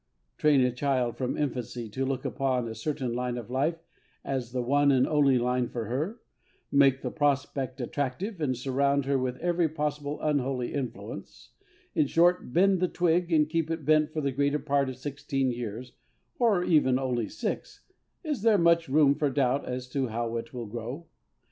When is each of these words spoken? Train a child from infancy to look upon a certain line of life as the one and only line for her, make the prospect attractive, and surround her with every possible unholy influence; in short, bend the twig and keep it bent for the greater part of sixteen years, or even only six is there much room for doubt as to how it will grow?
Train 0.39 0.61
a 0.61 0.71
child 0.71 1.15
from 1.15 1.37
infancy 1.37 1.87
to 1.89 2.07
look 2.07 2.25
upon 2.25 2.67
a 2.67 2.73
certain 2.73 3.13
line 3.13 3.37
of 3.37 3.51
life 3.51 3.77
as 4.25 4.51
the 4.51 4.63
one 4.63 4.91
and 4.91 5.05
only 5.05 5.37
line 5.37 5.69
for 5.69 5.85
her, 5.85 6.19
make 6.71 7.03
the 7.03 7.11
prospect 7.11 7.79
attractive, 7.79 8.41
and 8.41 8.57
surround 8.57 9.05
her 9.05 9.19
with 9.19 9.37
every 9.37 9.69
possible 9.69 10.19
unholy 10.19 10.73
influence; 10.73 11.51
in 11.93 12.07
short, 12.07 12.51
bend 12.51 12.79
the 12.79 12.87
twig 12.87 13.31
and 13.31 13.47
keep 13.51 13.69
it 13.69 13.85
bent 13.85 14.11
for 14.11 14.21
the 14.21 14.31
greater 14.31 14.57
part 14.57 14.89
of 14.89 14.97
sixteen 14.97 15.51
years, 15.51 15.91
or 16.39 16.63
even 16.63 16.97
only 16.97 17.29
six 17.29 17.81
is 18.23 18.41
there 18.41 18.57
much 18.57 18.89
room 18.89 19.13
for 19.13 19.29
doubt 19.29 19.65
as 19.65 19.87
to 19.87 20.07
how 20.07 20.35
it 20.35 20.51
will 20.51 20.65
grow? 20.65 21.05